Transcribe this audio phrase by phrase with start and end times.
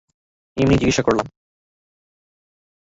[0.57, 1.27] এমনিই জিজ্ঞেস করলাম।